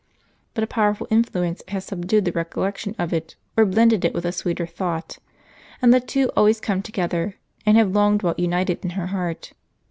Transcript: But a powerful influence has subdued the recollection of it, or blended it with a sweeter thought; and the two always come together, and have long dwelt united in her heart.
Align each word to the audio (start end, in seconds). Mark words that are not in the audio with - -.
But 0.55 0.63
a 0.63 0.67
powerful 0.67 1.05
influence 1.11 1.61
has 1.67 1.85
subdued 1.85 2.25
the 2.25 2.31
recollection 2.31 2.95
of 2.97 3.13
it, 3.13 3.35
or 3.55 3.67
blended 3.67 4.03
it 4.03 4.15
with 4.15 4.25
a 4.25 4.31
sweeter 4.31 4.65
thought; 4.65 5.19
and 5.79 5.93
the 5.93 5.99
two 5.99 6.31
always 6.35 6.59
come 6.59 6.81
together, 6.81 7.35
and 7.67 7.77
have 7.77 7.91
long 7.91 8.17
dwelt 8.17 8.39
united 8.39 8.83
in 8.83 8.89
her 8.97 9.05
heart. 9.13 9.53